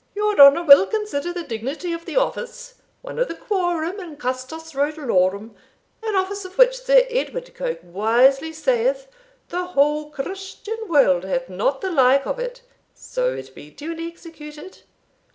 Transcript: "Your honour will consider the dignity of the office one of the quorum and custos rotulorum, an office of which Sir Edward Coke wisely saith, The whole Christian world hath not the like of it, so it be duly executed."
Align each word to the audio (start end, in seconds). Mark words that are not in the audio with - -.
"Your 0.15 0.41
honour 0.41 0.63
will 0.63 0.87
consider 0.87 1.31
the 1.31 1.43
dignity 1.43 1.93
of 1.93 2.05
the 2.05 2.15
office 2.15 2.73
one 3.03 3.19
of 3.19 3.27
the 3.27 3.35
quorum 3.35 3.99
and 3.99 4.19
custos 4.19 4.73
rotulorum, 4.73 5.51
an 6.01 6.15
office 6.15 6.43
of 6.43 6.57
which 6.57 6.79
Sir 6.81 7.03
Edward 7.07 7.53
Coke 7.53 7.81
wisely 7.83 8.51
saith, 8.51 9.05
The 9.49 9.63
whole 9.77 10.09
Christian 10.09 10.87
world 10.87 11.23
hath 11.23 11.49
not 11.49 11.81
the 11.81 11.91
like 11.91 12.25
of 12.25 12.39
it, 12.39 12.63
so 12.95 13.35
it 13.35 13.53
be 13.53 13.69
duly 13.69 14.07
executed." 14.07 14.79